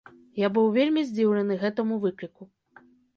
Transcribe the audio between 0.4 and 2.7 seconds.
Я быў вельмі здзіўлены гэтаму выкліку.